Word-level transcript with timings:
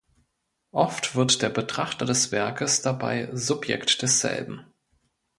Oft 0.71 1.15
wird 1.15 1.43
der 1.43 1.49
Betrachter 1.49 2.05
des 2.05 2.31
Werkes 2.31 2.81
dabei 2.81 3.29
Subjekt 3.35 4.01
desselben. 4.01 4.65